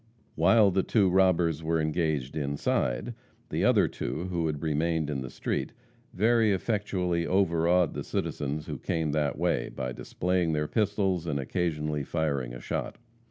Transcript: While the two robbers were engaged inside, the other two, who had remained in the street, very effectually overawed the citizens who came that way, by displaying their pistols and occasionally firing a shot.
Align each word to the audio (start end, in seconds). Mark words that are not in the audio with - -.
While 0.33 0.71
the 0.71 0.81
two 0.81 1.11
robbers 1.11 1.61
were 1.61 1.79
engaged 1.79 2.35
inside, 2.35 3.13
the 3.49 3.63
other 3.63 3.87
two, 3.87 4.29
who 4.31 4.47
had 4.47 4.63
remained 4.63 5.11
in 5.11 5.21
the 5.21 5.29
street, 5.29 5.73
very 6.11 6.51
effectually 6.51 7.27
overawed 7.27 7.93
the 7.93 8.03
citizens 8.03 8.65
who 8.65 8.79
came 8.79 9.11
that 9.11 9.37
way, 9.37 9.69
by 9.69 9.91
displaying 9.91 10.53
their 10.53 10.67
pistols 10.67 11.27
and 11.27 11.39
occasionally 11.39 12.03
firing 12.03 12.51
a 12.51 12.59
shot. 12.59 12.97